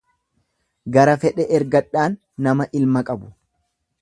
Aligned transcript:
Gara 0.95 1.13
fedhe 1.25 1.45
ergadhaan 1.59 2.19
nama 2.49 2.71
ilma 2.81 3.05
qabu. 3.13 3.35